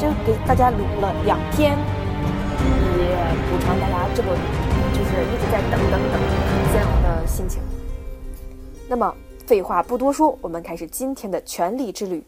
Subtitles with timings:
[0.00, 1.76] 就，给大家录了两天，
[2.96, 3.04] 也
[3.50, 4.30] 补偿大家这么
[4.94, 6.18] 就是一直在等等等
[6.72, 7.62] 煎熬的心情。
[8.88, 9.14] 那么
[9.46, 12.26] 废话不多说，我们开始今天的权力之旅。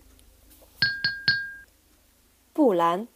[2.52, 3.08] 布兰，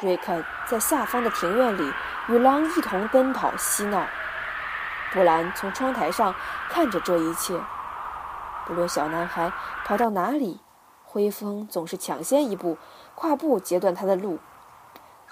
[0.00, 1.92] 瑞肯在下方的庭院里
[2.28, 4.06] 与狼一同奔跑嬉闹。
[5.12, 6.32] 布兰从窗台上
[6.68, 7.60] 看着这一切。
[8.64, 9.52] 不论小男孩
[9.84, 10.60] 跑到哪里，
[11.12, 12.78] 灰风总是抢先一步，
[13.16, 14.38] 跨步截断他的路。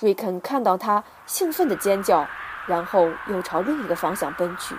[0.01, 2.27] 瑞肯看到他，兴奋地尖叫，
[2.67, 4.75] 然后又朝另一个方向奔去。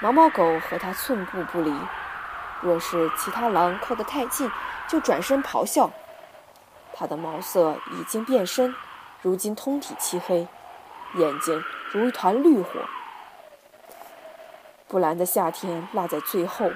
[0.00, 1.72] 毛毛狗和他寸步不离，
[2.60, 4.50] 若是其他狼靠得太近，
[4.88, 5.88] 就转身咆哮。
[6.92, 8.74] 它的毛色已经变深，
[9.20, 10.48] 如今通体漆黑，
[11.14, 11.62] 眼睛
[11.92, 12.80] 如一团绿火。
[14.88, 16.72] 布兰的夏天落在最后，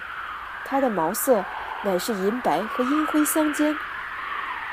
[0.64, 1.44] 它的毛色
[1.82, 3.76] 乃是银白和阴灰相间，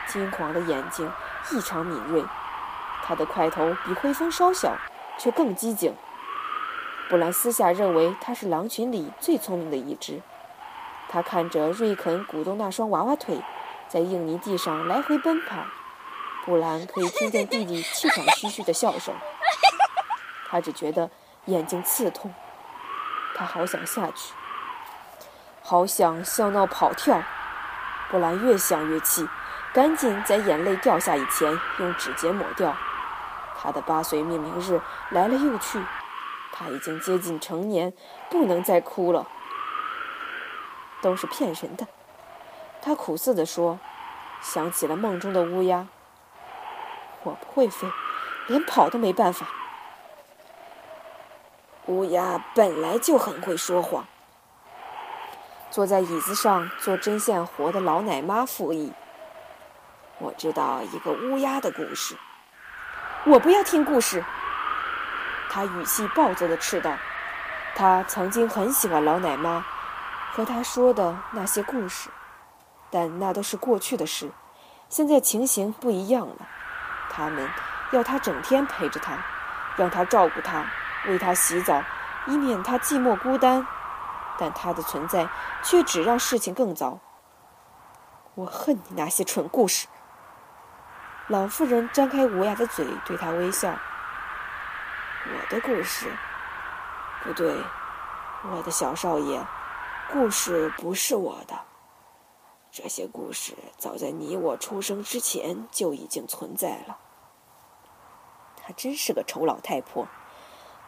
[0.08, 1.12] 金黄的眼睛
[1.52, 2.24] 异常敏锐，
[3.04, 4.76] 它的块头比灰蜂稍小，
[5.18, 5.96] 却更机警。
[7.10, 10.22] 布兰私下认为它是狼群里最聪明的一只。
[11.10, 13.42] 他看着瑞肯鼓动那双娃娃腿。
[13.90, 15.66] 在硬泥地上来回奔跑，
[16.46, 19.14] 布兰可以听见弟弟气喘吁吁的笑声。
[20.50, 21.12] 他只觉得
[21.46, 22.34] 眼睛刺痛，
[23.36, 24.34] 他好想下去，
[25.64, 27.24] 好想笑闹跑跳。
[28.12, 29.28] 布兰越想越气，
[29.74, 32.76] 赶紧在眼泪掉下以前用指尖抹掉。
[33.58, 34.80] 他的八岁命名日
[35.10, 35.82] 来了又去，
[36.52, 37.94] 他已经接近成年，
[38.30, 39.26] 不能再哭了。
[41.02, 41.88] 都是骗人的。
[42.82, 43.80] 他苦涩地说
[44.42, 45.88] ：“想起了梦中的乌鸦，
[47.24, 47.88] 我不会飞，
[48.48, 49.48] 连跑都没办法。
[51.88, 54.06] 乌鸦本来就很会说谎。”
[55.74, 58.94] 坐在椅子上做针线活的老奶妈附议
[60.22, 62.16] ：“我知道一个乌鸦的故事。”
[63.26, 64.24] 我不要听故事。
[65.50, 66.96] 他语气暴躁地斥道
[67.74, 69.66] ：“他曾经很喜欢老奶妈
[70.34, 72.12] 和他说的那些故事。”
[72.92, 74.30] 但那都是过去的事，
[74.90, 76.36] 现在情形不一样了。
[77.10, 77.50] 他们
[77.90, 79.18] 要他整天陪着他，
[79.76, 80.68] 让他照顾他，
[81.08, 81.82] 为他洗澡，
[82.28, 83.66] 以免他寂寞孤单。
[84.38, 85.30] 但他的存在
[85.64, 87.00] 却只让事情更糟。
[88.36, 89.88] 我恨你那些蠢故事。
[91.28, 93.70] 老妇人张开无牙的嘴，对他微笑。
[95.26, 96.12] 我的故事？
[97.24, 97.56] 不对，
[98.52, 99.46] 我的小少爷，
[100.12, 101.62] 故事不是我的。
[102.72, 106.98] 这些故事早在你我出生之前就已经存在了。
[108.58, 110.08] 她真是个丑老太婆，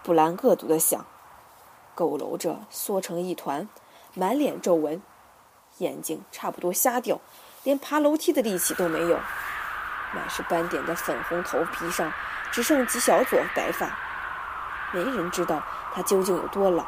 [0.03, 1.05] 布兰恶毒的想，
[1.95, 3.67] 佝偻着缩成一团，
[4.13, 5.01] 满脸皱纹，
[5.77, 7.19] 眼睛差不多瞎掉，
[7.63, 9.19] 连爬楼梯的力气都没有。
[10.13, 12.11] 满是斑点的粉红头皮上
[12.51, 13.89] 只剩几小撮白发，
[14.93, 15.61] 没人知道
[15.93, 16.85] 他究竟有多老。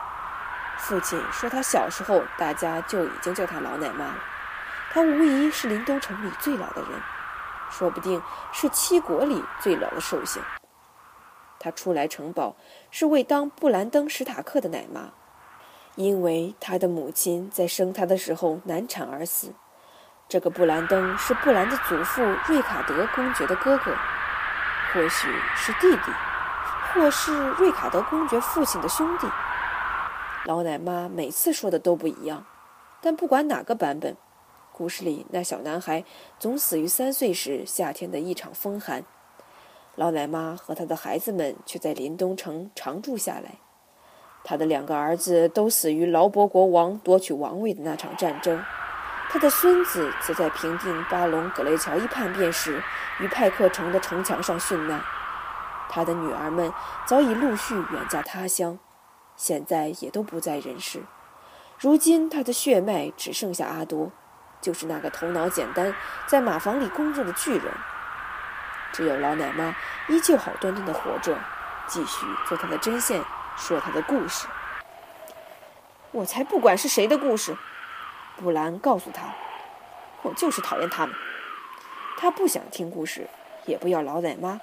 [0.78, 4.16] 父亲说，他小时候大家就已经叫他老奶妈了。
[4.92, 7.02] 他无疑是林东城里最老的人，
[7.70, 8.22] 说不定
[8.54, 10.42] 是七国里最老的寿星。
[11.60, 12.56] 他出来城堡
[12.92, 15.12] 是为当布兰登·史塔克的奶妈，
[15.96, 19.54] 因为他的母亲在生他的时候难产而死。
[20.30, 23.96] 这个布兰登是布兰的祖父瑞卡德公爵的哥哥，
[24.94, 26.12] 或许是弟弟，
[26.94, 29.28] 或是瑞卡德公爵父亲的兄弟。
[30.46, 32.46] 老奶妈每次说的都不一样，
[33.02, 34.16] 但不管哪个版本。
[34.74, 36.04] 故事里那小男孩
[36.38, 39.04] 总死于三岁时夏天的一场风寒，
[39.98, 43.56] 老奶妈和他的孩子们却在林东城常住下来。
[44.44, 48.64] 他的两个儿子都死于劳勃国王夺取王位的那场战争，
[49.32, 52.82] 他的孙子则在平定巴隆葛雷乔伊叛变时
[53.20, 55.02] 于派克城的城墙上殉难。
[55.90, 56.72] 他的女儿们
[57.08, 58.78] 早已陆续远嫁他乡，
[59.36, 61.02] 现在也都不在人世。
[61.80, 64.12] 如今他的血脉只剩下阿多。
[64.60, 65.94] 就是那个头脑简单，
[66.26, 67.72] 在马房里工作的巨人。
[68.98, 69.76] 只有老奶妈
[70.08, 71.38] 依旧好端端的活着，
[71.86, 73.24] 继续做她的针线，
[73.56, 74.48] 说她的故事。
[76.10, 77.56] 我才不管是谁的故事，
[78.38, 79.36] 布兰告诉他，
[80.24, 81.16] 我就是讨厌他们。
[82.18, 83.28] 他不想听故事，
[83.66, 84.60] 也不要老奶妈，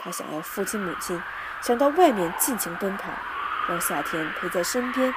[0.00, 1.20] 他想要父亲母亲，
[1.60, 3.10] 想到外面尽情奔跑，
[3.68, 5.12] 让夏天陪在身边。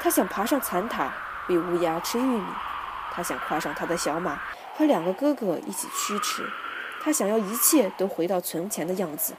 [0.00, 1.12] 他想爬上残塔，
[1.46, 2.44] 喂乌鸦吃玉米。
[3.12, 4.40] 他想跨上他的小马，
[4.76, 6.50] 和两个哥哥一起驱驰。
[7.06, 9.34] 他想要一切都回到从前的样子。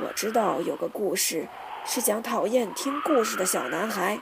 [0.00, 1.46] 我知道有个故事，
[1.84, 4.18] 是讲讨厌听故事的小男孩。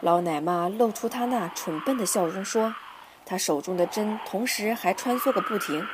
[0.00, 2.74] 老奶妈露出她那蠢笨的笑容，说
[3.24, 5.86] ：“她手中的针同时还穿梭个不停。”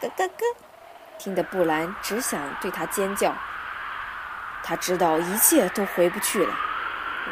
[0.00, 0.56] 咯咯咯，
[1.18, 3.34] 听得布兰只想对他尖叫。
[4.62, 6.54] 他知道一切都回不去了，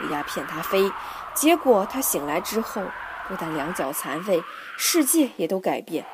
[0.02, 0.92] 乌鸦骗他飞，
[1.32, 2.82] 结果他醒来之后，
[3.28, 4.42] 不但两脚残废，
[4.76, 6.04] 世界也都改变。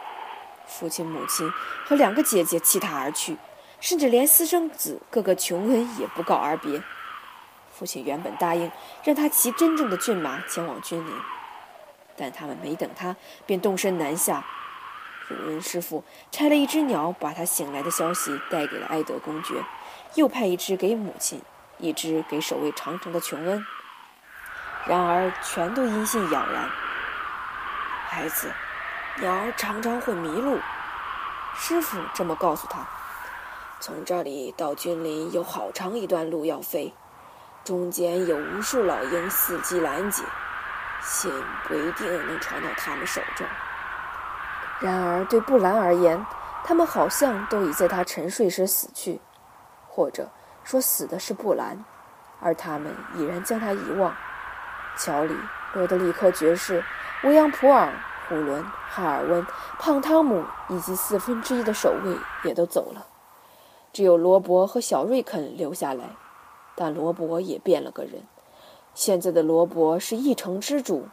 [0.67, 1.51] 父亲、母亲
[1.85, 3.37] 和两个姐姐弃他而去，
[3.81, 6.83] 甚至连私生子哥哥琼恩也不告而别。
[7.73, 8.71] 父亲原本答应
[9.03, 11.13] 让他骑真正的骏马前往君临，
[12.17, 13.17] 但他们没等他，
[13.47, 14.45] 便动身南下。
[15.29, 19.55] 鲁恩师傅拆了一只鸟，把他醒来的消息带给了埃德公爵，
[20.15, 21.41] 又派一只给母亲，
[21.79, 23.65] 一只给守卫长城的琼恩。
[24.87, 26.69] 然而，全都音信杳然。
[28.13, 28.51] 孩子，
[29.21, 30.59] 鸟儿常常会迷路，
[31.55, 32.85] 师傅这么告诉他。
[33.79, 36.93] 从这里到君临有好长一段路要飞。
[37.63, 40.25] 中间有无数老鹰伺机拦截，
[41.01, 41.31] 信
[41.69, 43.47] 不一定能传到他们手中。
[44.81, 46.27] 然而对布兰而言，
[46.65, 49.21] 他们好像都已在他沉睡时死去，
[49.87, 50.29] 或者
[50.65, 51.85] 说死的是布兰，
[52.41, 54.13] 而他们已然将他遗忘。
[54.97, 55.37] 乔里、
[55.75, 56.83] 罗德里克爵士、
[57.23, 57.93] 维扬普尔、
[58.29, 59.47] 虎伦、哈尔温、
[59.79, 63.07] 胖汤姆以及四分之一的守卫也都走了，
[63.93, 66.17] 只有罗伯和小瑞肯留下来。
[66.75, 68.23] 但罗伯也变了个人。
[68.95, 71.09] 现在的罗伯是一城之主，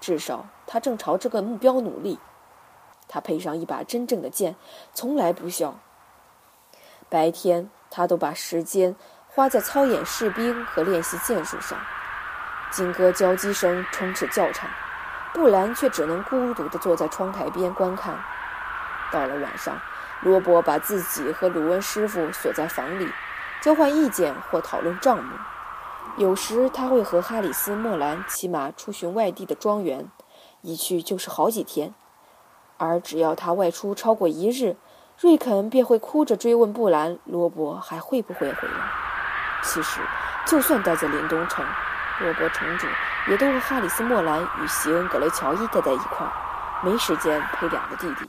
[0.00, 2.18] 至少他正朝这个目标努力。
[3.08, 4.56] 他配上一把真正的剑，
[4.94, 5.78] 从来不笑。
[7.10, 8.96] 白天他都把时间
[9.28, 11.78] 花在操演士兵和练习剑术上。
[12.70, 14.70] 金戈交击声充斥教场，
[15.32, 18.18] 布兰却只能孤独地坐在窗台边观看。
[19.10, 19.78] 到了晚上，
[20.20, 23.10] 罗伯把自己和鲁恩师傅锁在房里。
[23.60, 25.36] 交换意见或讨论账目，
[26.16, 30.10] 有时他会和哈里斯·莫兰骑马出巡外地的庄园，
[30.62, 31.94] 一去就是好几天。
[32.76, 34.76] 而只要他外出超过一日，
[35.20, 38.74] 瑞肯便会哭着追问布兰·罗伯还会不会回来。
[39.62, 40.00] 其实，
[40.44, 41.64] 就算待在林东城，
[42.18, 42.88] 罗伯城主
[43.28, 46.32] 也都和哈里斯·莫兰与席恩·格雷乔伊待在一块儿，
[46.82, 48.28] 没时间陪两个弟弟。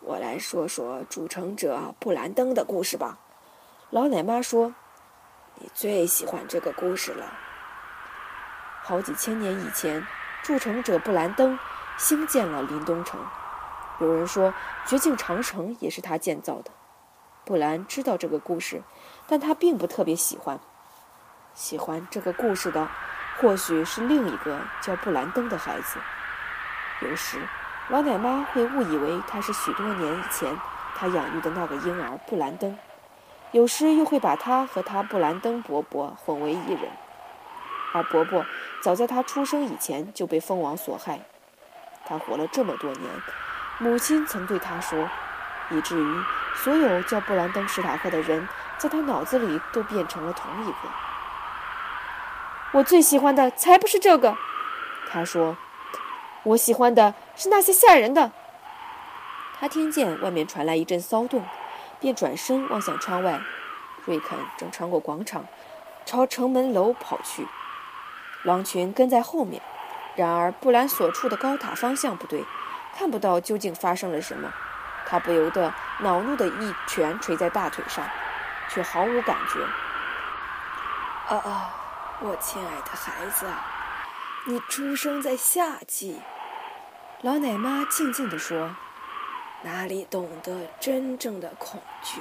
[0.00, 3.18] 我来说说筑城者布兰登的故事吧。
[3.90, 4.74] 老奶妈说
[5.60, 7.26] ：“你最喜欢这个故事了。
[8.82, 10.06] 好几千年以前，
[10.42, 11.58] 筑城者布兰登
[11.98, 13.20] 兴建了林东城。
[13.98, 14.52] 有人说，
[14.86, 16.70] 绝境长城也是他建造的。
[17.44, 18.82] 布兰知道这个故事，
[19.28, 20.58] 但他并不特别喜欢。
[21.54, 22.88] 喜欢这个故事的，
[23.40, 25.98] 或许是另一个叫布兰登的孩子。
[27.00, 27.38] 有时，
[27.88, 30.56] 老奶妈会误以为他是许多年以前
[30.96, 32.78] 他养育的那个婴儿布兰登。”
[33.52, 36.90] 有时又会把他和他布兰登伯伯混为一人，
[37.92, 38.44] 而伯伯
[38.82, 41.20] 早在他出生以前就被蜂王所害。
[42.04, 43.08] 他活了这么多年，
[43.78, 45.08] 母亲曾对他说，
[45.70, 46.22] 以至于
[46.56, 50.78] 所有叫布兰登史塔克的人，在他脑子里都变成了同一个。
[52.74, 54.36] 我最喜欢的才不是这个，
[55.08, 55.56] 他说，
[56.42, 58.32] 我喜欢的是那些吓人的。
[59.60, 61.44] 他听见外面传来一阵骚动。
[62.00, 63.40] 便转身望向窗外，
[64.04, 65.46] 瑞肯正穿过广场，
[66.04, 67.46] 朝城门楼跑去。
[68.42, 69.62] 狼群跟在后面。
[70.14, 72.44] 然而布兰所处的高塔方向不对，
[72.94, 74.52] 看不到究竟发生了什么。
[75.06, 78.04] 他不由得恼怒地一拳捶在大腿上，
[78.68, 79.62] 却毫无感觉。
[81.34, 81.74] 啊啊，
[82.26, 83.46] 我亲爱的孩子，
[84.46, 86.18] 你出生在夏季。
[87.20, 88.74] 老奶妈静静地说。
[89.62, 92.20] 哪里懂得真正的恐惧，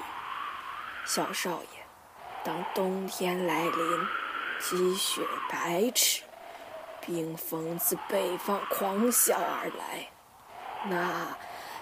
[1.03, 1.67] 小少爷？
[2.41, 4.07] 当冬天来临，
[4.61, 6.23] 积雪白尺，
[7.01, 10.07] 冰风自北方狂啸而来，
[10.85, 11.35] 那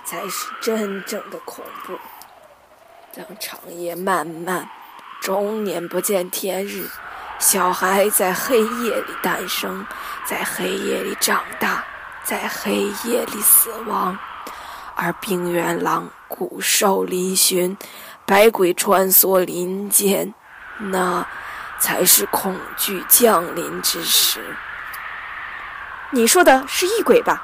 [0.03, 1.99] 才是真正的恐怖。
[3.13, 4.67] 当长夜漫漫，
[5.21, 6.89] 终年不见天日，
[7.41, 9.83] 小孩在黑夜里诞生，
[10.25, 11.83] 在黑夜里长大，
[12.23, 14.15] 在黑夜里死亡。
[14.95, 17.75] 而冰原狼、骨瘦嶙峋、
[18.27, 20.31] 百鬼穿梭林间，
[20.77, 21.25] 那
[21.79, 24.55] 才是恐惧降临之时。
[26.11, 27.41] 你说的是异鬼吧？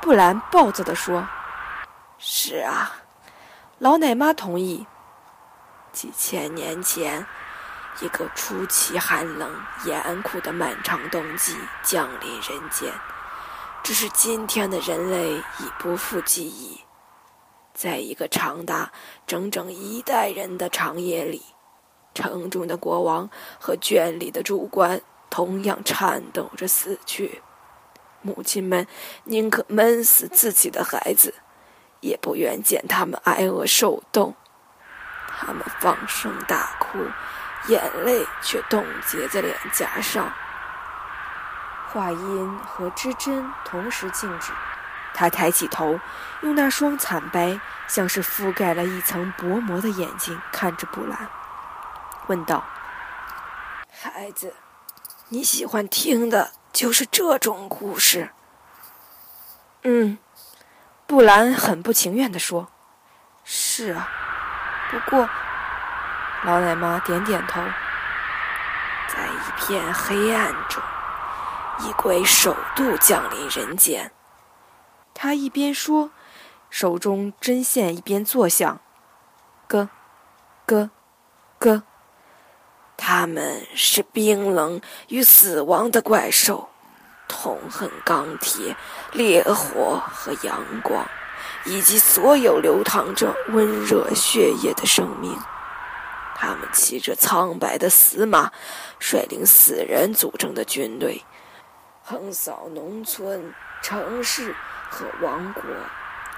[0.00, 1.28] 布兰暴躁地说
[2.18, 2.90] ：“是啊。”
[3.78, 4.84] 老奶妈同意。
[5.92, 7.26] 几千年前，
[8.00, 9.54] 一个出奇寒冷、
[9.84, 12.92] 严酷的漫长冬季降临人间。
[13.82, 16.80] 只是今天的人类已不复记忆，
[17.72, 18.92] 在一个长达
[19.26, 21.42] 整整一代人的长夜里，
[22.14, 27.42] 城中的国王和圈里的主官同样颤抖着死去。
[28.22, 28.86] 母亲们
[29.24, 31.34] 宁可闷死自己的孩子，
[32.00, 34.34] 也不愿见他们挨饿受冻。
[35.26, 36.98] 他们放声大哭，
[37.70, 40.30] 眼泪却冻结在脸颊上。
[41.88, 44.52] 话音和之针同时静止。
[45.12, 45.98] 他抬起头，
[46.42, 51.28] 用那双惨白、像是覆盖了一层薄膜的眼睛看着布兰，
[52.28, 52.64] 问道
[54.02, 54.54] ：“孩子，
[55.28, 58.30] 你喜欢听的就是这种故事
[59.82, 60.18] ？”“嗯。”
[61.08, 62.68] 布兰很不情愿地说
[63.44, 64.08] ，“是啊。”
[64.90, 65.28] 不过，
[66.42, 67.60] 老奶妈点点头。
[69.08, 70.82] 在一片黑暗中，
[71.80, 74.10] 一鬼首度降临人间。
[75.12, 76.10] 他一边说，
[76.70, 78.80] 手中针线一边作响，
[79.68, 79.90] 咯，
[80.66, 80.90] 咯，
[81.58, 81.82] 咯。
[82.96, 86.70] 他们是冰冷与死亡的怪兽，
[87.28, 88.76] 痛恨钢铁、
[89.12, 91.04] 烈火和阳光，
[91.64, 95.36] 以及所有流淌着温热血液的生命。
[96.40, 98.50] 他们骑着苍白的死马，
[98.98, 101.22] 率领死人组成的军队，
[102.02, 104.56] 横扫农村、城市。
[104.92, 105.62] 和王国，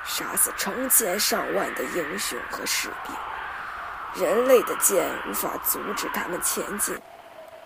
[0.04, 4.22] 杀死成千上万的英雄和士兵。
[4.22, 6.94] 人类的剑无法阻止他们前进，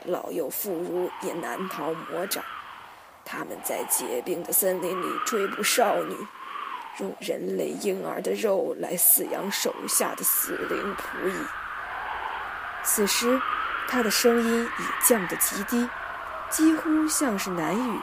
[0.05, 2.45] 老幼妇孺也难逃魔掌。
[3.25, 6.15] 他们在结冰的森林里追捕少女，
[7.01, 11.35] 用人类婴儿的肉来饲养手下的死灵仆役。
[12.87, 13.43] 此时，
[13.89, 15.89] 他的声音已降得极低，
[16.49, 18.01] 几乎像是喃语。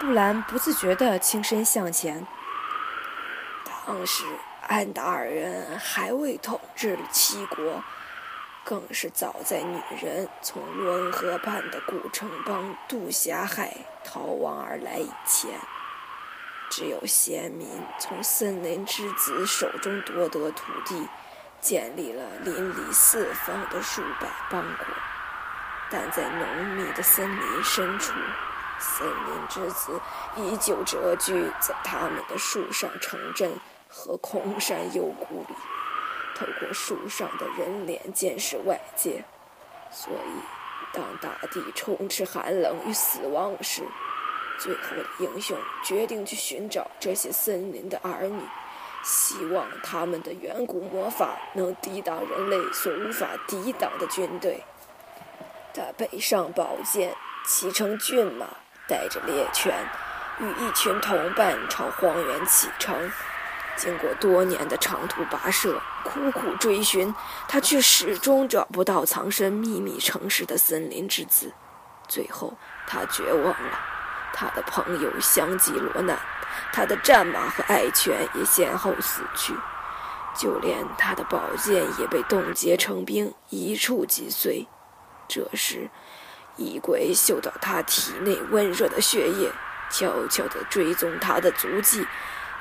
[0.00, 2.26] 布兰不自觉地倾身向前。
[3.86, 4.24] 当时
[4.66, 7.82] 安达尔人还未统治七国，
[8.64, 15.52] 更是早在女人从罗恩河畔的古城邦杜峡海逃亡而来以前，
[16.68, 17.68] 只有先民
[17.98, 21.08] 从森林之子手中夺得土地，
[21.60, 24.86] 建立了林立四方的数百邦国。
[25.90, 28.12] 但在浓密的森林深处。
[28.80, 30.00] 森林之子
[30.36, 33.50] 依旧蛰居在他们的树上城镇
[33.88, 35.54] 和空山幽谷里，
[36.36, 39.24] 透过树上的人脸监视外界。
[39.90, 43.82] 所以，当大地充斥寒冷与死亡时，
[44.60, 48.40] 最后的英雄决定去寻找这些森林的儿女，
[49.02, 54.62] 希望他们的远古魔法能抵挡人类所无法抵挡的军队。
[55.74, 57.14] 他背上宝剑，
[57.46, 58.46] 骑乘骏马。
[58.88, 59.70] 带着猎犬，
[60.40, 63.12] 与一群同伴朝荒原启程。
[63.76, 67.14] 经过多年的长途跋涉、苦苦追寻，
[67.46, 71.52] 他却始终找不到藏身秘密城市的森林之子。
[72.08, 72.54] 最后，
[72.86, 73.97] 他绝望了。
[74.40, 76.16] 他的朋友相继落难，
[76.72, 79.52] 他的战马和爱犬也先后死去，
[80.36, 84.68] 就连他的宝剑也被冻结成冰，一触即碎。
[85.26, 85.90] 这时，
[86.54, 89.50] 异鬼嗅到他体内温热的血液，
[89.90, 92.06] 悄悄地追踪他的足迹，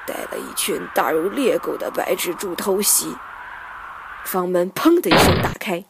[0.07, 3.15] 带了一群大如猎狗的白蜘蛛偷袭。
[4.25, 5.85] 房门砰的一声打开，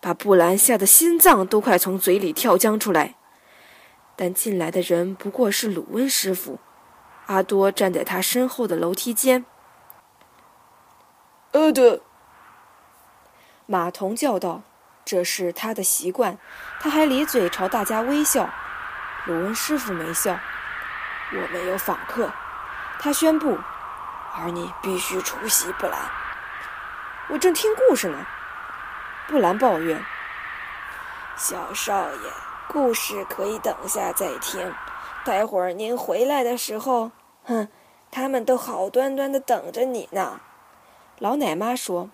[0.00, 3.16] 把布兰吓得心脏都快从嘴里跳将出来。
[4.20, 6.58] 但进来的人不过是鲁温师傅，
[7.26, 9.44] 阿多站在他身后的楼梯间。
[11.52, 12.00] 阿德，
[13.66, 14.62] 马童叫道。
[15.04, 16.36] 这是他的习惯，
[16.80, 18.50] 他还咧嘴朝大家微笑。
[19.26, 20.36] 鲁温师傅没笑。
[21.30, 22.32] 我们有访客，
[22.98, 23.56] 他宣布，
[24.36, 25.98] 而你必须出席，布兰。
[27.28, 28.26] 我正听故事呢。
[29.28, 30.04] 布兰抱怨
[31.38, 32.32] ：“小少爷，
[32.68, 34.74] 故事可以等下再听。
[35.24, 37.10] 待会儿您回来的时候，
[37.44, 37.68] 哼，
[38.10, 40.40] 他们都好端端的等着你呢。”
[41.18, 42.10] 老奶妈说。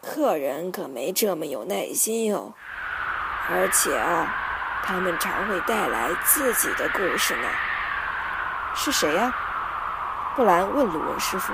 [0.00, 2.54] 客人可没这么有耐心哟，
[3.50, 4.32] 而且啊，
[4.84, 7.48] 他们常会带来自己的故事呢。
[8.76, 9.34] 是谁呀？
[10.36, 11.52] 布兰问鲁文师傅。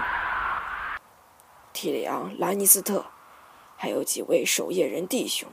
[1.73, 3.07] 提里昂·兰尼斯特，
[3.79, 5.49] 还有几位守夜人弟兄，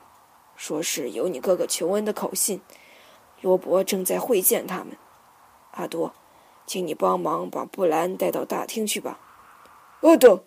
[0.62, 2.62] 说是有你哥哥琼恩的口信。
[3.41, 4.89] 罗伯正在会见他们。
[5.72, 6.13] 阿多，
[6.68, 9.18] 请你帮忙把布兰带到大厅去吧。
[10.01, 10.44] 阿多，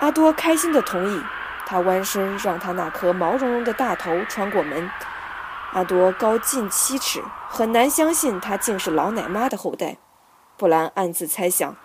[0.00, 1.22] 阿多开心的同意。
[1.64, 4.90] 他弯身，让他那颗毛茸茸的大头穿过门。
[5.70, 9.98] 阿多高近七尺，很难相信他竟是老奶妈的后代。
[10.56, 11.76] 布兰暗自猜想，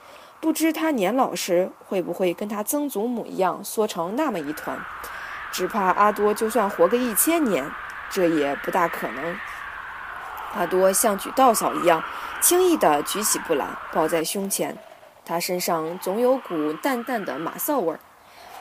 [0.41, 4.79] 不知他年老时会不会跟他曾祖母一样缩成那么一团。
[5.57, 7.67] 只怕阿多就算活个一千年，
[8.11, 9.35] 这也不大可能。
[10.53, 12.03] 阿多像举稻草一样，
[12.39, 14.77] 轻易地举起布兰，抱在胸前。
[15.25, 17.99] 他身上总有股淡淡的马臊味儿，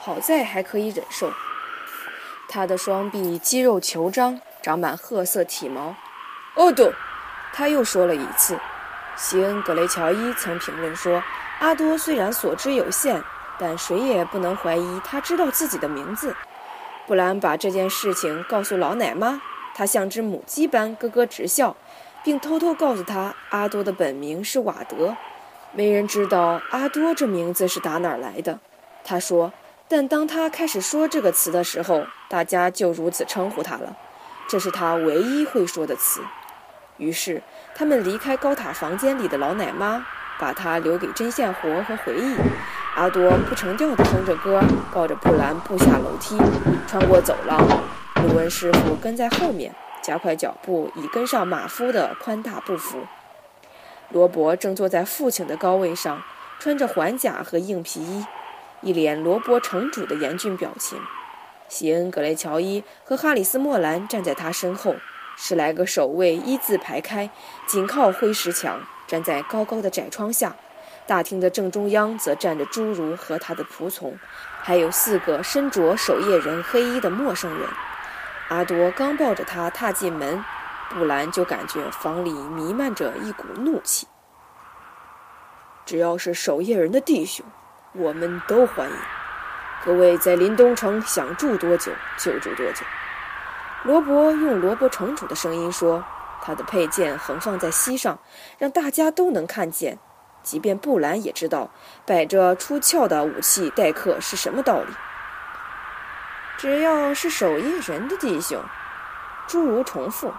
[0.00, 1.30] 好在还可以忍受。
[2.48, 5.94] 他的双臂肌肉虬张，长满褐色体毛。
[6.54, 6.90] 哦，多，
[7.52, 8.58] 他又说了一次。
[9.16, 11.22] 西恩·格雷乔伊曾评论说
[11.60, 13.22] ：“阿多虽然所知有限，
[13.58, 16.34] 但谁也不能怀疑他知道自己的名字。”
[17.06, 19.40] 布兰把这件事情告诉老奶妈，
[19.74, 21.76] 她像只母鸡般咯咯直笑，
[22.24, 25.16] 并偷偷告诉他阿多的本名是瓦德。
[25.72, 28.58] 没人知道阿多这名字是打哪儿来的。
[29.04, 29.52] 他说
[29.86, 33.96] ：“但当他开始说这个词的时候，大家就如此称呼他了。
[34.48, 36.22] 这是他唯一会说的词。”
[36.98, 37.40] 于是，
[37.74, 40.04] 他们离开高塔房间里的老奶妈，
[40.40, 42.34] 把他留给针线活和回忆。
[42.96, 44.58] 阿多不成调地哼着歌，
[44.90, 46.34] 抱着布兰步下楼梯，
[46.88, 47.60] 穿过走廊。
[48.14, 53.00] 鲁恩师傅跟在后面，加快脚步，以跟上马夫的宽大步幅。
[54.08, 56.22] 罗伯正坐在父亲的高位上，
[56.58, 58.24] 穿着环甲和硬皮衣，
[58.80, 60.98] 一脸罗伯城主的严峻表情。
[61.68, 64.96] 西恩·格雷乔伊和哈里斯·莫兰站在他身后。
[65.36, 67.28] 十来个守卫一字排开，
[67.66, 70.56] 紧靠灰石墙，站在高高的窄窗下。
[71.06, 74.18] 大厅的正中央则站着侏儒和他的仆从，
[74.60, 77.68] 还有四个身着守夜人黑衣的陌生人。
[78.48, 80.44] 阿多刚抱着他踏进门，
[80.90, 84.06] 布兰就感觉房里弥漫着一股怒气。
[85.84, 87.46] 只要是守夜人的弟兄，
[87.92, 88.96] 我们都欢迎。
[89.84, 92.84] 各位在林东城想住多久就住多久。
[93.84, 96.04] 罗伯用罗伯城主的声音说
[96.42, 98.18] ：“他的佩剑横放在膝上，
[98.58, 99.96] 让大家都能看见，
[100.46, 101.70] 即便布兰也知道
[102.06, 104.86] 摆着出鞘的武器待客是什么道理。
[106.56, 108.62] 只要是守夜人的弟兄，
[109.48, 110.32] 诸如重复，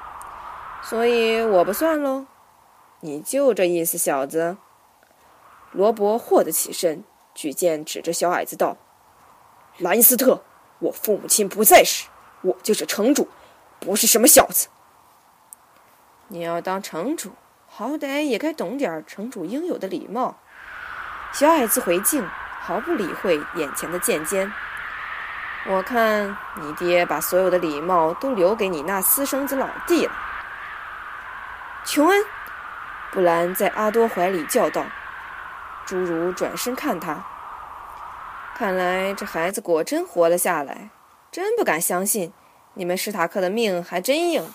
[0.82, 2.26] 所以我不算喽。
[3.02, 4.56] 你就这意思，小子。”
[5.74, 7.04] 罗伯霍得起身，
[7.36, 8.78] 举剑指着小矮子道
[9.78, 10.42] ：“兰斯特，
[10.80, 12.08] 我父母亲不在时，
[12.44, 13.28] 我就是城主。”
[13.80, 14.70] 不是什么小子！
[16.30, 17.34] 你要当城主，
[17.78, 20.40] 好歹也该懂点城主应有的礼貌。
[21.32, 22.28] 小矮子回敬，
[22.60, 24.52] 毫不理会眼前的剑尖。
[25.68, 30.12] 我看你爹把所有的礼貌都留给你那私生子老弟了。
[31.86, 32.26] 琼恩，
[33.12, 34.84] 布兰在阿多怀里叫道。
[35.86, 37.24] 侏儒转身看他，
[38.56, 40.90] 看来这孩子果真活了下来，
[41.32, 42.34] 真不敢相信。
[42.74, 44.52] 你们史塔克的命还真硬，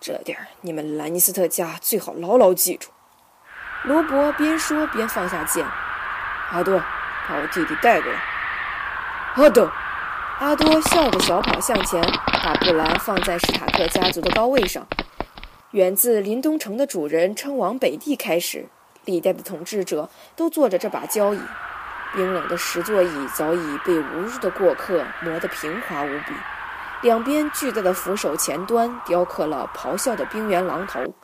[0.00, 2.90] 这点儿你们兰尼斯特家最好牢牢记住。
[3.84, 5.66] 罗伯边说边放下剑。
[6.50, 6.78] 阿多，
[7.28, 8.20] 把我弟弟带过来。
[9.34, 9.70] 阿多，
[10.38, 12.00] 阿多笑着小跑向前，
[12.42, 14.86] 把布兰放在史塔克家族的高位上。
[15.72, 18.66] 源自林东城的主人称王北地开始，
[19.04, 21.40] 历代的统治者都坐着这把交椅。
[22.14, 26.32] 冰冷的石座椅早已被无数的过客磨得平滑无比。
[27.00, 31.14] 两边巨大的扶手前端雕刻了咆哮的冰原狼头。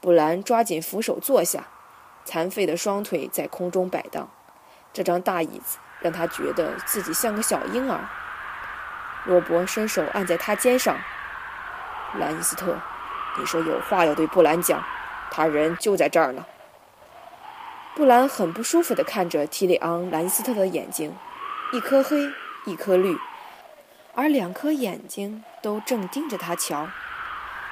[0.00, 1.64] 布兰抓紧扶手坐下，
[2.24, 4.28] 残废的双腿在空中摆荡。
[4.92, 8.00] 这张大椅子让他觉得自己像个小婴儿。
[9.24, 10.96] 罗伯伸手按在他肩上
[12.18, 12.76] ：“兰尼斯特，
[13.38, 14.82] 你说有话要对布兰讲，
[15.30, 16.44] 他人就在这儿呢。”
[17.94, 21.16] 布兰很不舒服地看着提里昂·兰斯特的眼睛，
[21.72, 22.30] 一颗黑，
[22.66, 23.16] 一颗绿。
[24.14, 26.88] 而两颗眼睛都正盯着他瞧，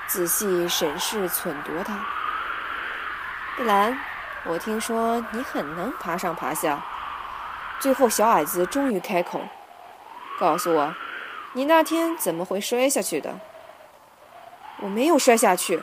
[0.08, 2.04] 仔细审视、忖度他。
[3.56, 3.98] 布兰，
[4.44, 6.84] 我听说你很能爬上爬下。
[7.78, 9.40] 最后，小矮子终于开口
[10.38, 10.94] ：“告诉我，
[11.52, 13.38] 你那天怎么会摔下去的？”
[14.82, 15.82] 我没有摔下去。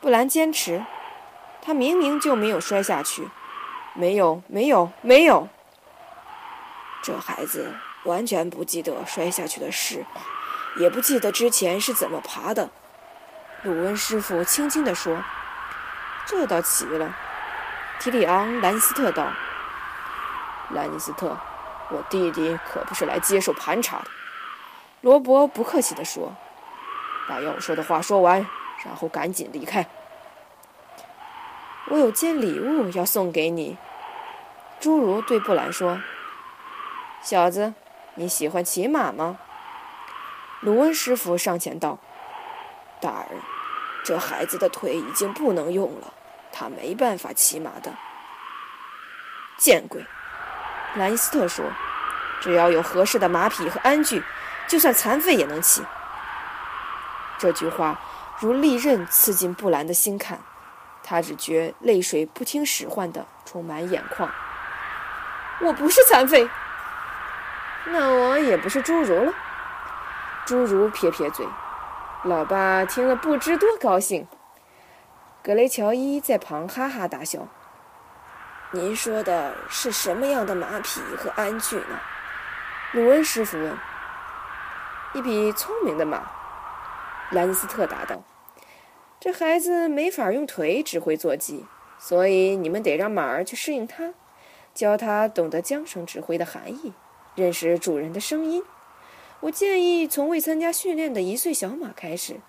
[0.00, 0.84] 布兰坚持，
[1.60, 3.28] 他明明就没有摔下去。
[3.94, 5.48] 没有，没有，没有。
[7.02, 7.74] 这孩子。
[8.06, 10.06] 完全不记得摔下去的事，
[10.78, 12.70] 也不记得之前是怎么爬的。
[13.62, 15.22] 鲁温师傅轻轻地说
[16.24, 17.14] ：“这倒奇了。”
[17.98, 19.32] 提里昂·兰斯特道
[20.72, 21.36] ：“兰尼斯特，
[21.90, 24.06] 我弟弟可不是来接受盘查的。”
[25.02, 26.36] 罗伯不客气地说
[27.28, 28.46] ：“把要说的话说完，
[28.84, 29.86] 然后赶紧离开。”
[31.88, 33.78] 我有件礼物要送给你。”
[34.80, 36.00] 侏儒对布兰说
[37.22, 37.74] ：“小子。”
[38.18, 39.38] 你喜欢骑马吗？
[40.60, 41.98] 卢恩师傅上前道
[42.98, 43.40] ：“大人，
[44.02, 46.14] 这孩子的腿已经不能用了，
[46.50, 47.92] 他没办法骑马的。”
[49.58, 50.04] 见鬼！
[50.94, 51.66] 兰尼斯特说
[52.40, 54.24] ：“只要有合适的马匹和鞍具，
[54.66, 55.84] 就算残废也能骑。”
[57.38, 58.00] 这句话
[58.38, 60.40] 如利刃刺进布兰的心坎，
[61.04, 64.30] 他只觉泪水不听使唤地充满眼眶。
[65.60, 66.48] 我不是残废，
[67.86, 69.32] 那我也不是侏儒了。
[70.46, 71.46] 侏儒撇撇嘴，
[72.24, 74.26] 老爸听了不知多高兴。
[75.42, 77.48] 格雷乔伊在旁哈哈大笑。
[78.72, 82.00] 您说的是什么样的马匹和鞍具呢？
[82.92, 83.76] 鲁恩师傅问。
[85.14, 86.30] 一匹聪明的马，
[87.30, 88.22] 兰斯特答道。
[89.18, 91.64] 这孩子没法用腿指挥坐骑，
[91.98, 94.12] 所以你们得让马儿去适应他。
[94.74, 96.92] 教他懂得缰绳指挥的含义，
[97.36, 98.64] 认识主人的声音。
[99.40, 102.40] 我建议从未参加训练的一岁小马开始，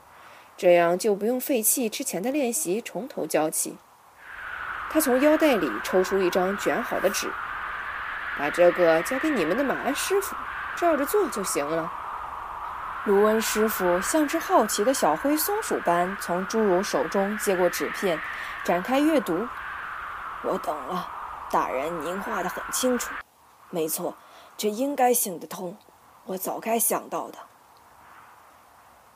[0.58, 3.78] 这样就不用废弃之前的练习，从头教起。
[4.89, 7.30] 他从腰带里抽出一张卷好的纸，
[8.39, 10.36] 把这个交给你们的马鞍师傅，
[10.78, 11.91] 照着做就行了。
[13.04, 18.19] 卢恩师傅像只好奇的小灰松鼠般从侏儒手中接过纸片，
[18.63, 19.47] 展开阅读。
[20.43, 21.10] 我懂了。
[21.50, 23.13] 大人，您画得很清楚，
[23.69, 24.15] 没错，
[24.58, 25.78] 这应该行得通，
[26.26, 27.38] 我早该想到的。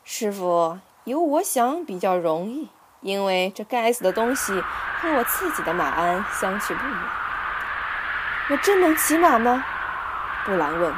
[0.04, 2.70] 师傅，由我想比较容易，
[3.02, 4.54] 因为这该死的东西
[5.00, 6.98] 和我自己的马鞍相去不远。
[8.52, 9.66] 我真能骑马吗？
[10.46, 10.94] 布兰问。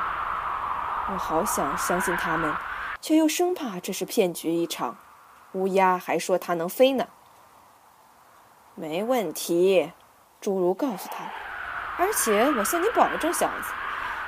[1.11, 2.53] 我好想相信他们，
[2.99, 4.97] 却又生怕这是骗局一场。
[5.53, 7.07] 乌鸦还说它能飞呢。
[8.75, 9.93] 没问题。
[10.41, 11.31] 侏儒告诉他
[11.97, 13.73] ：“而且我向你保证，小子，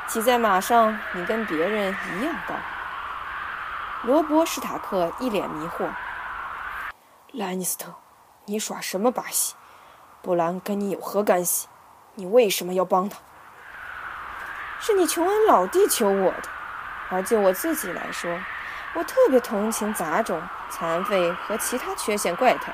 [0.08, 2.54] 骑在马上，你跟别人一样高。”
[4.04, 5.90] 罗伯·史塔克一脸迷惑
[7.34, 7.94] ：“兰尼斯特，
[8.46, 9.56] 你耍什么把戏？
[10.22, 11.68] 布兰跟你有何干系？
[12.14, 13.18] 你为什么要帮他？
[14.80, 16.44] 是你琼恩老弟求我的。
[17.10, 18.40] 而就我自己来说，
[18.94, 22.74] 我特别同情杂种、残废和其他缺陷怪胎。”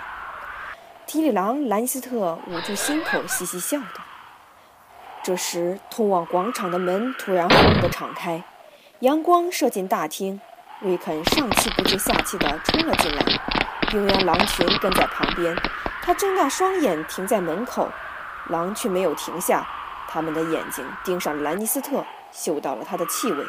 [1.08, 4.02] 提里狼兰尼斯特捂住心口，嘻嘻笑道。
[5.24, 8.44] 这时，通往广场的门突然轰地敞开，
[9.02, 10.42] 阳光射进大厅。
[10.80, 13.24] 瑞肯上气不接下气地冲了进来，
[13.92, 15.56] 冰原狼群跟在旁边。
[16.02, 17.88] 他睁大双眼停在门口，
[18.48, 19.64] 狼却没有停下，
[20.10, 23.46] 他们的眼睛盯上兰尼斯特，嗅到了他的气味。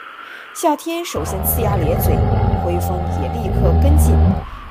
[0.55, 2.15] 夏天首先呲牙咧嘴，
[2.63, 4.15] 灰风也立刻跟进。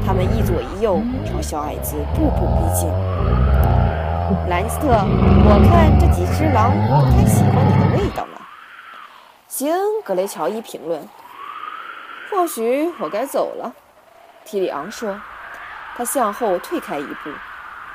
[0.05, 2.87] 他们一左一右朝小矮子步步逼近。
[4.50, 8.39] 兰斯特，我看这几只狼不太喜欢你的味道呢。
[9.48, 11.08] 行，格雷乔伊评论。
[12.30, 13.74] 或许我该走了，
[14.46, 15.20] 提里昂说。
[15.98, 17.30] 他向后退开一步。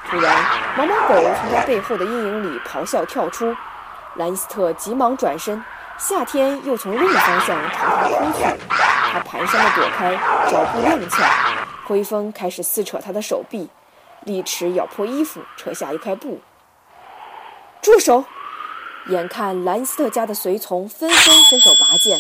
[0.09, 0.37] 突然，
[0.77, 3.57] 毛毛狗从他背后的阴影里咆哮跳出。
[4.17, 5.63] 兰斯特急忙转身，
[5.99, 8.45] 夏天又从另一方向朝他扑去。
[8.71, 10.15] 他蹒跚地躲开，
[10.51, 11.25] 脚步踉跄。
[11.87, 13.69] 灰风开始撕扯他的手臂，
[14.27, 16.41] 利齿咬破衣服，扯下一块布。
[17.81, 18.25] 住手！
[19.07, 22.19] 眼看兰斯特家的随从纷纷伸手拔剑，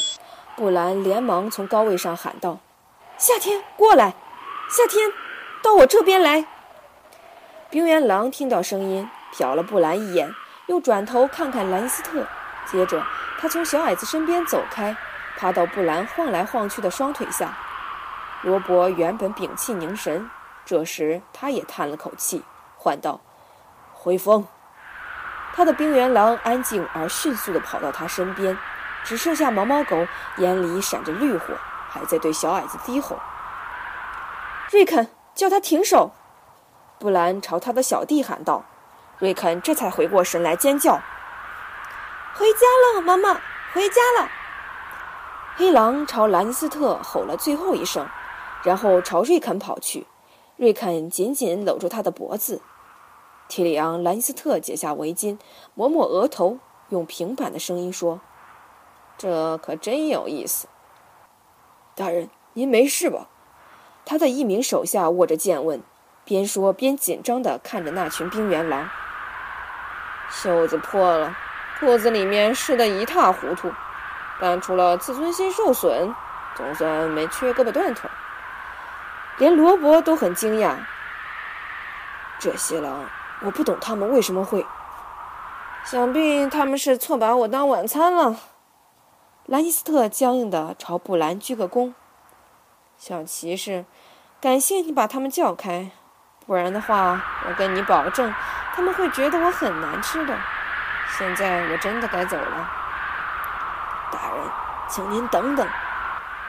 [0.54, 2.60] 布兰连忙从高位上喊道
[3.18, 4.14] ：“夏天，过来！
[4.68, 5.12] 夏天，
[5.60, 6.46] 到我这边来！”
[7.70, 10.32] 冰原狼听到声音，瞟了布兰一眼，
[10.66, 12.24] 又转头看看兰斯特，
[12.70, 13.04] 接着
[13.40, 14.96] 他从小矮子身边走开，
[15.36, 17.58] 趴到布兰晃来晃去的双腿下。
[18.42, 20.30] 罗伯原本屏气凝神，
[20.66, 22.42] 这时他也叹了口气，
[22.76, 23.20] 唤道
[23.94, 24.44] ：“灰风。”
[25.54, 28.58] 他的冰原狼安静而迅速地跑到他身边，
[29.04, 30.06] 只剩下毛毛狗
[30.38, 31.54] 眼里闪着绿火，
[31.88, 33.16] 还在对小矮子低吼
[34.72, 36.10] ：“瑞肯，叫他停手！”
[36.98, 38.64] 布兰朝他的小弟喊道。
[39.18, 41.00] 瑞肯这才回过神来，尖叫
[42.34, 43.40] ：“回家了，妈妈，
[43.72, 44.28] 回家了！”
[45.56, 48.06] 黑狼朝兰尼斯特吼了最后一声。
[48.62, 50.08] 然后朝瑞肯跑去，
[50.56, 52.62] 瑞肯紧紧搂住他的脖子。
[53.48, 55.38] 提里昂·兰斯特解下围巾，
[55.74, 58.20] 抹抹额头，用平板的声音说
[59.18, 60.66] ：“这可真有意思。”
[61.94, 63.28] 大人，您没事吧？
[64.04, 65.82] 他的一名手下握着剑问，
[66.24, 68.88] 边说边紧张地看着那群冰原狼。
[70.30, 71.36] 袖子破了，
[71.78, 73.70] 裤子里面湿得一塌糊涂，
[74.40, 76.14] 但除了自尊心受损，
[76.56, 78.10] 总算没缺胳膊断腿。
[79.38, 80.76] 连罗伯都很惊讶。
[82.38, 83.04] 这些狼，
[83.40, 84.66] 我不懂他们为什么会。
[85.84, 88.36] 想必他们是错把我当晚餐了。
[89.46, 91.94] 兰尼斯特僵硬地朝布兰鞠个躬。
[92.96, 93.84] 小骑士，
[94.40, 95.90] 感谢你把他们叫开，
[96.46, 98.34] 不然的话，我跟你保证，
[98.74, 100.36] 他们会觉得我很难吃的。
[101.18, 102.70] 现在我真的该走了。
[104.10, 104.44] 大人，
[104.88, 105.68] 请您等等。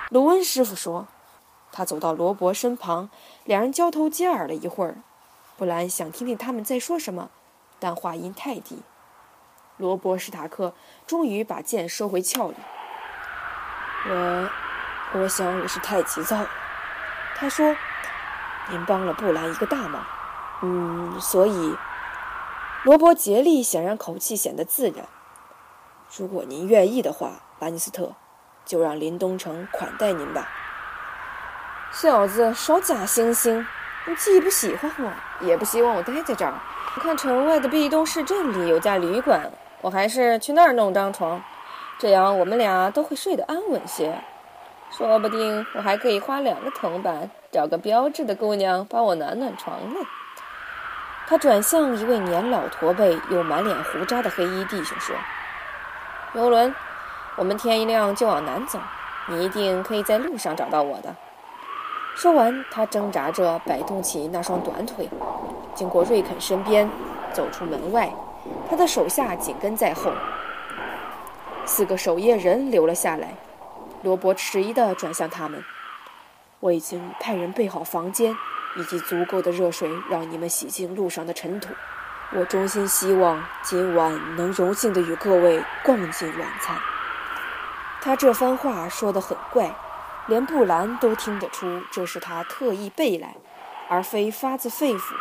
[0.09, 1.05] 卢恩师傅说。
[1.77, 3.11] 他走到罗伯身旁，
[3.45, 4.97] 两人交头接耳了一会儿。
[5.57, 7.29] 布兰想听听他们在说什么，
[7.77, 8.81] 但话音太低。
[9.77, 10.73] 罗伯·史塔克
[11.05, 12.55] 终于把剑收回鞘里。
[14.09, 14.49] 我，
[15.13, 16.49] 我想我是太急躁了。
[17.35, 17.75] 他说
[18.71, 20.03] ：“您帮了布兰一个大忙。”
[20.63, 21.77] 嗯，所以，
[22.85, 25.07] 罗伯竭力想让口气显得自然。
[26.17, 28.15] 如果您愿意的话，兰尼斯特，
[28.65, 30.49] 就让林东城款待您吧。
[31.99, 33.65] 小子，少假惺惺！
[34.05, 35.11] 你既不喜欢我，
[35.43, 36.53] 也不希望我待在这儿。
[36.95, 41.41] 我看城外的壁东市镇里有家旅馆，我还是去那儿弄张床，
[41.97, 44.13] 这样我们俩都会睡得安稳些。
[44.91, 49.99] 说不定我还可以花两个铜板找个标致的姑娘帮我暖暖床呢。
[51.25, 55.15] 他转向一位年老驼背又满脸胡渣的黑衣弟兄说
[56.39, 56.75] ：“游轮，
[57.37, 58.77] 我们天一亮就往南走，
[59.25, 61.15] 你一定可以在路上找到我的。”
[62.17, 65.07] 说完，他挣扎着摆动起那双短腿，
[65.75, 66.89] 经过瑞肯身边，
[67.31, 68.11] 走出门外。
[68.67, 70.11] 他的手下紧跟在后。
[71.63, 73.35] 四个守夜人留了下来。
[74.01, 75.63] 罗伯迟疑地转向他们
[76.59, 78.35] ：“我已经派人备好房间，
[78.77, 81.69] 以及足够的热水，让你们洗净路上的尘土。
[82.33, 86.75] 我衷心希望今晚能荣幸地与各位共进晚餐。”
[88.01, 89.71] 他这番话说得很怪。
[90.27, 93.35] 连布兰都听得出这是他特意背来，
[93.89, 95.13] 而非发自肺腑。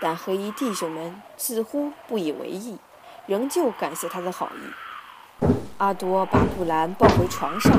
[0.00, 2.78] 但黑衣弟兄们似乎不以为意，
[3.26, 5.46] 仍旧感谢他的好意。
[5.78, 7.72] 阿多把布兰抱回床上，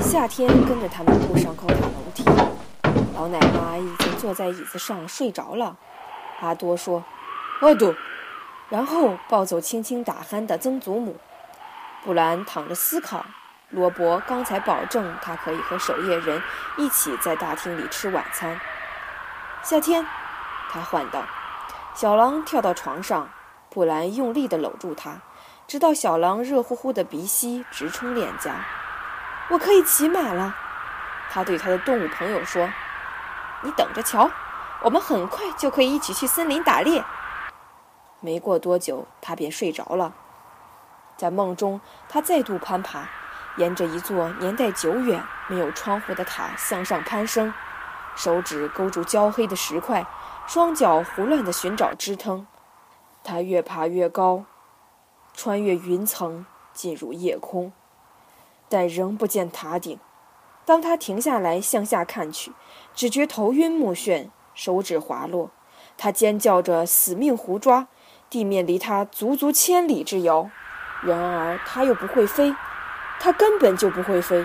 [0.00, 2.24] 夏天跟着他们步上高塔楼梯。
[3.14, 5.76] 老奶妈已经坐在椅子上睡着了。
[6.40, 7.04] 阿多说
[7.62, 7.94] ：“阿多。”
[8.68, 11.16] 然后抱走轻轻打鼾的曾祖母。
[12.02, 13.24] 布兰躺着思考。
[13.72, 16.42] 罗伯刚才保证他可以和守夜人
[16.76, 18.60] 一起在大厅里吃晚餐。
[19.62, 20.06] 夏天，
[20.70, 21.24] 他唤道。
[21.94, 23.30] 小狼跳到床上，
[23.70, 25.22] 布兰用力地搂住他，
[25.66, 28.56] 直到小狼热乎乎的鼻息直冲脸颊。
[29.48, 30.54] 我可以骑马了，
[31.30, 32.68] 他对他的动物朋友说。
[33.62, 34.30] 你等着瞧，
[34.82, 37.02] 我们很快就可以一起去森林打猎。
[38.20, 40.12] 没过多久，他便睡着了。
[41.16, 43.08] 在梦中，他再度攀爬。
[43.56, 47.52] 沿着一座年代久远、没有窗户的塔向上攀升，
[48.16, 50.06] 手指勾住焦黑的石块，
[50.46, 52.46] 双脚胡乱地寻找支撑。
[53.22, 54.44] 他越爬越高，
[55.34, 57.72] 穿越云层，进入夜空，
[58.68, 59.98] 但仍不见塔顶。
[60.64, 62.52] 当他停下来向下看去，
[62.94, 65.50] 只觉头晕目眩，手指滑落。
[65.98, 67.86] 他尖叫着死命胡抓，
[68.30, 70.50] 地面离他足足千里之遥。
[71.02, 72.54] 然而他又不会飞。
[73.24, 74.44] 他根本就不会飞，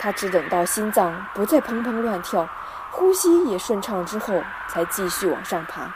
[0.00, 2.48] 他只等到心脏不再砰砰乱跳，
[2.90, 5.94] 呼吸也顺畅之后，才继续往上爬。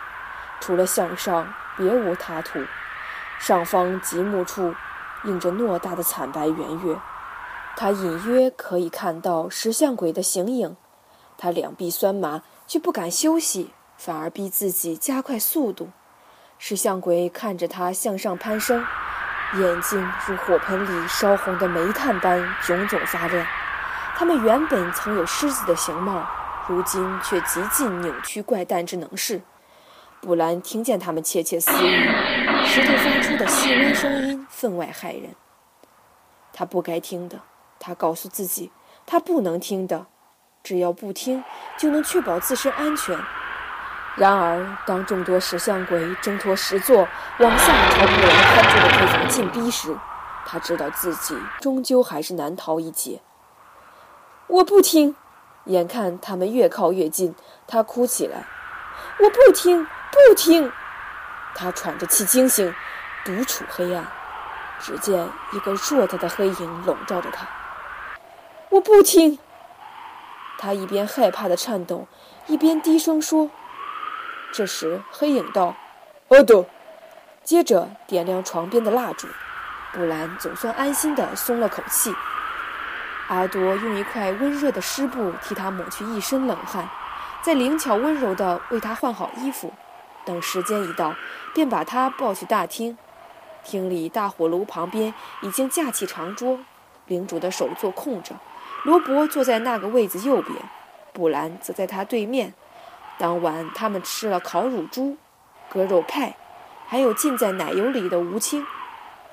[0.61, 2.63] 除了向上，别无他途。
[3.39, 4.75] 上方极目处，
[5.25, 7.01] 映着偌大的惨白圆月，
[7.77, 10.77] 他隐约可以看到石像鬼的形影。
[11.39, 15.89] 他两臂酸麻，却不敢休息，反而逼自己加快速度。
[16.59, 18.85] 石像鬼看着他向上攀升。
[19.55, 23.47] 眼睛如火盆里烧红的煤炭般炯炯发亮，
[24.17, 26.27] 他们原本曾有狮子的形貌，
[26.67, 29.43] 如今却极尽扭曲怪诞之能事。
[30.23, 32.09] 布兰听见他们窃窃私语，
[32.65, 35.35] 石头发出的细微声音分外骇人。
[36.55, 37.41] 他不该听的，
[37.79, 38.73] 他告诉自己，
[39.05, 40.07] 他不能听的，
[40.63, 41.45] 只要不听，
[41.77, 43.19] 就能确保自身安全。
[44.15, 49.97] 然而，当众多石像鬼挣脱石座，往下朝布兰看住的地方进逼时，
[50.45, 53.23] 他知道自己终究还是难逃一劫。
[54.49, 55.17] 我不听！
[55.65, 57.35] 眼看他们越靠越近，
[57.67, 58.45] 他哭起来
[59.19, 60.71] ：“我不听，不听！”
[61.57, 62.75] 他喘着气惊醒，
[63.25, 64.07] 独处黑暗，
[64.79, 67.47] 只见一个硕大的黑影笼罩着他。
[68.69, 69.39] 我不听！
[70.59, 72.07] 他一边害怕的颤抖，
[72.47, 73.49] 一边低声说。
[74.53, 75.75] 这时，黑影道
[76.29, 76.67] ：“阿多。”
[77.43, 79.27] 接着点亮床边的蜡烛。
[79.95, 82.15] 布兰总算安心地松了口气。
[83.29, 86.89] 阿多用一块温热的湿布替他抹去一身冷汗，
[87.43, 89.73] 再灵巧温柔地为他换好衣服。
[90.25, 91.15] 等时间一到，
[91.55, 92.97] 便把他抱去大厅。
[93.65, 96.61] 厅里大火炉旁边已经架起长桌，
[97.07, 98.35] 领主的首座空着，
[98.85, 100.59] 罗伯坐在那个位子右边，
[101.13, 102.53] 布兰则在他对面。
[103.23, 105.17] 当晚，他们吃了烤乳猪、
[105.71, 106.35] 割肉派，
[106.89, 108.67] 还有浸在奶油里的无青。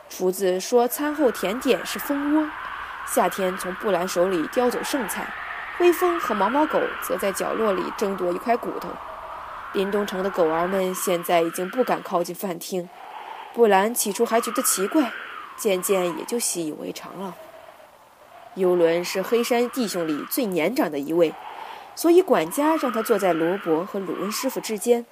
[0.08, 2.48] 厨子说，餐后甜点是蜂窝。
[3.08, 5.34] 夏天从布兰手里叼走剩菜，
[5.80, 8.90] 灰风和毛毛狗则在角落里争夺一块骨头。
[9.74, 12.88] 林东城的狗儿们现在已经不敢靠近饭厅。
[13.56, 15.12] 布兰起初还觉得奇怪，
[15.58, 17.34] 渐渐也就习以为常了。
[18.54, 21.34] 尤伦是黑山弟兄里最年长的一位，
[22.00, 25.06] 所以管家让他坐在罗伯和鲁恩师傅之间。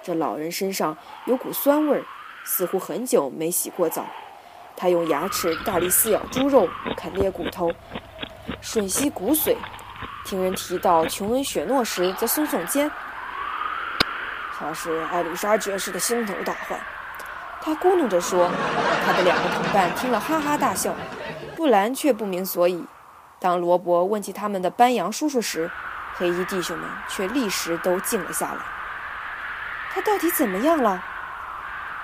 [0.00, 2.04] 这老人身上有股酸味儿，
[2.44, 4.06] 似乎很久没洗过澡。
[4.76, 7.72] 他用牙齿大力撕咬猪肉，啃裂骨头，
[8.62, 9.56] 吮吸骨髓。
[10.24, 12.88] 听人提到琼恩·雪诺时，则耸耸肩。
[14.56, 16.78] 他是艾丽莎爵士的心头大患，
[17.60, 18.48] 他咕哝着说。
[19.04, 20.94] 他的两个同伴听了哈哈大笑，
[21.56, 22.84] 布兰却不明所以。
[23.40, 25.68] 当罗伯问起他们的班扬叔叔时，
[26.14, 28.60] 黑衣弟兄们却立时都静了下来。
[29.92, 31.02] 他到底怎么样了？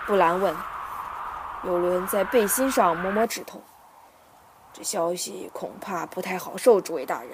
[0.07, 0.55] 布兰问。
[1.62, 3.62] 尤伦在背心上摸摸指头。
[4.73, 7.31] 这消息恐怕不太好受，诸位大人。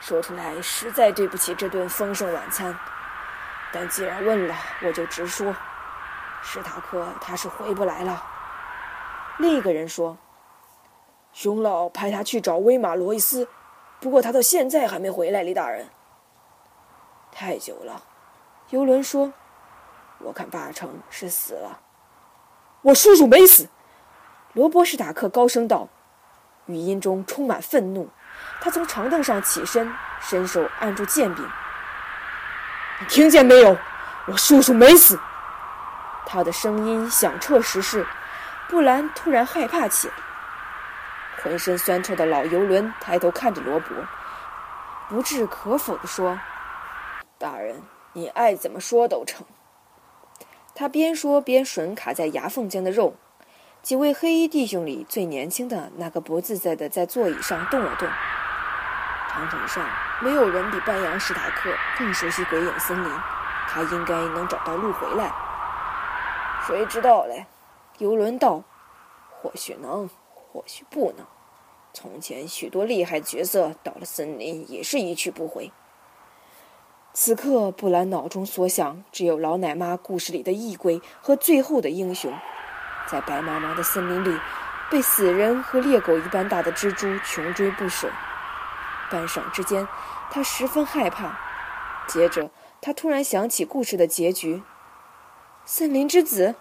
[0.00, 2.78] 说出来实在对不起这顿丰盛晚餐。
[3.72, 5.54] 但既然问了，我就直说：
[6.40, 8.22] 史塔克他是回不来了。
[9.38, 10.16] 另一个人说
[11.34, 13.48] ：“熊老派他去找威马罗伊斯，
[14.00, 15.88] 不过他到现在还没回来。”李大人，
[17.32, 18.02] 太久了。
[18.70, 19.32] 尤伦说
[20.18, 21.80] ：“我看八成是死了。”
[22.82, 23.68] 我叔叔没死。
[24.52, 25.88] 罗伯·史塔克高声道，
[26.66, 28.08] 语音中充满愤怒。
[28.60, 31.48] 他从长凳上起身，伸手按住剑柄。
[33.00, 33.76] 你听见没有？
[34.26, 35.18] 我叔叔没死。
[36.26, 38.06] 他的声音响彻石室。
[38.68, 40.14] 布兰突然害怕起来，
[41.42, 43.96] 浑身酸臭的老游轮抬头看着罗伯，
[45.08, 46.38] 不置可否地说
[47.38, 49.46] ：“大人，你爱怎么说都成。”
[50.74, 53.14] 他边说边吮卡在牙缝间的肉。
[53.80, 58.08] 几位黑衣弟兄里最年轻的那个不自在地在座椅上动了动。
[59.30, 59.88] 长城上
[60.20, 63.10] 没有人比班扬史塔克更熟悉鬼影森林，
[63.68, 65.32] 他应该能找到路回来。
[66.66, 67.46] 谁知道嘞？
[67.98, 68.62] 游轮道
[69.40, 71.24] ：“或许能，或许不能。
[71.92, 75.70] 从前许多厉害角色到了森林也是一去不回。”
[77.20, 82.32] 此刻，布兰脑中所想只有老奶妈故事里的异鬼和最后的英雄，
[83.08, 84.38] 在白茫茫的森林里，
[84.88, 88.08] 被死人和猎狗一般大的蜘蛛穷追不舍。
[89.10, 89.88] 半晌之间，
[90.30, 91.36] 他十分害怕。
[92.06, 94.62] 接着，他突然想起故事的结局：
[95.64, 96.54] 森林之子。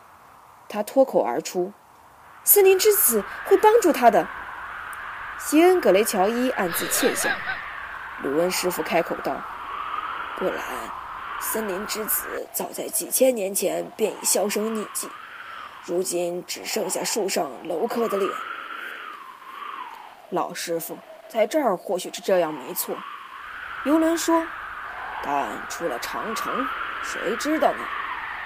[0.67, 1.71] 他脱口而出
[2.43, 4.27] ：“森林之子会帮助他的。”
[5.37, 7.29] 席恩·格雷乔伊暗自窃笑。
[8.23, 9.39] 鲁恩师傅开口道
[10.37, 10.63] ：“不然，
[11.39, 15.09] 森林之子早在几千年前便已销声匿迹，
[15.83, 18.31] 如今只剩下树上楼客的脸。”
[20.29, 20.97] 老师傅，
[21.27, 22.95] 在这儿或许是这样没错。
[23.83, 24.45] 游轮说
[25.23, 26.67] ：“但出了长城，
[27.03, 27.79] 谁知道呢？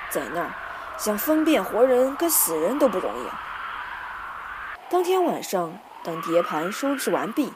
[0.10, 0.52] 在那儿。”
[0.98, 3.28] 想分辨活人跟死人都不容易！
[4.88, 7.52] 当天晚上，等碟盘收拾完毕，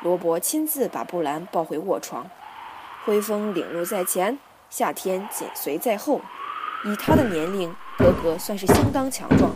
[0.00, 2.30] 罗伯亲自把布兰抱回卧床，
[3.04, 4.38] 灰风领路在前，
[4.70, 6.22] 夏天紧随在后。
[6.84, 9.50] 以他的年龄，哥哥算是相当强壮，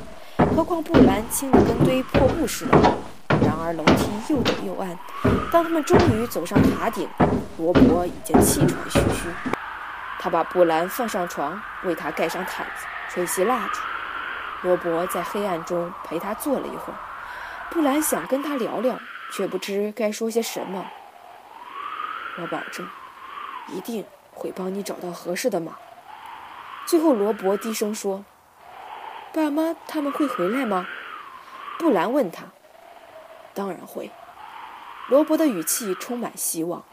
[0.55, 2.79] 何况布兰轻得跟堆破布似的。
[3.43, 4.99] 然而楼梯又陡又暗，
[5.51, 7.09] 当他们终于走上塔顶，
[7.57, 9.31] 罗伯已经气喘吁吁。
[10.19, 12.87] 他把布兰放上床，为他盖上毯子。
[13.09, 13.81] 吹熄蜡烛，
[14.69, 16.97] 罗伯在黑暗中陪他坐了一会儿。
[17.71, 18.99] 布兰想跟他聊聊，
[19.33, 20.85] 却不知该说些什么。
[22.41, 22.87] 我保证，
[23.69, 25.77] 一定会帮你找到合适的马。
[26.87, 28.25] 最后，罗伯低声说
[29.35, 30.87] ：“爸妈他们会回来吗？”
[31.79, 32.45] 布兰问他
[33.55, 34.11] ：“当然会。”
[35.09, 36.85] 罗伯的语气充满希望。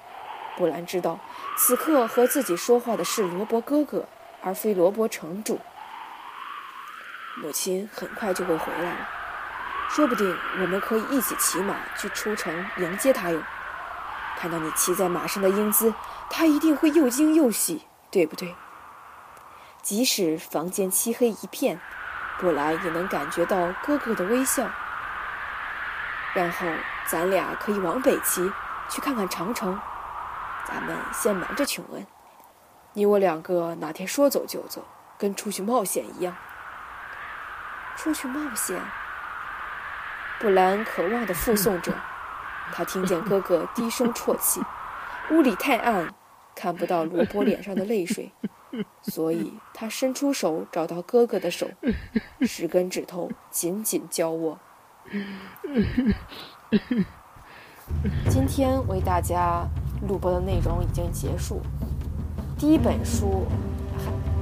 [0.57, 1.19] 布兰知道，
[1.57, 4.07] 此刻和自己说话的是罗伯哥哥，
[4.41, 5.59] 而非罗伯城主。
[7.37, 9.09] 母亲很快就会回来了，
[9.89, 13.43] 说不定我们可以一起骑马去出城迎接她哟。
[14.37, 15.93] 看到你骑在马上的英姿，
[16.29, 18.55] 他一定会又惊又喜，对不对？
[19.81, 21.79] 即使房间漆黑一片，
[22.39, 24.67] 布兰也能感觉到哥哥的微笑。
[26.33, 26.67] 然后
[27.05, 28.51] 咱俩可以往北骑，
[28.89, 29.79] 去看看长城。
[30.67, 32.05] 咱们先瞒着琼恩，
[32.93, 34.83] 你我两个哪天说走就走，
[35.17, 36.35] 跟出去冒险一样。
[37.95, 38.81] 出去冒险，
[40.39, 41.93] 布兰渴望地附送着。
[42.73, 44.61] 他听见哥哥低声啜泣。
[45.31, 46.13] 屋里太暗，
[46.55, 48.31] 看不到罗伯脸上的泪水，
[49.01, 51.67] 所以他伸出手找到哥哥的手，
[52.41, 54.59] 十根指头紧紧交握。
[58.29, 59.65] 今天为大家
[60.07, 61.61] 录播的内容已经结束，
[62.57, 63.45] 第一本书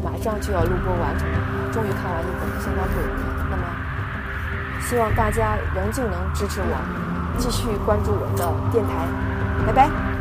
[0.03, 3.21] 马上就要录播完成了，终于看完一本，相当不容易。
[3.49, 9.07] 那么，希望大家仍旧能支持我，继续关注我的电台，
[9.65, 10.12] 拜拜。